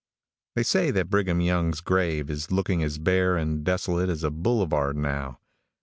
[0.55, 4.97] |THEY say that Brigham Young's grave is looking as bare and desolate as a boulevard
[4.97, 5.37] now.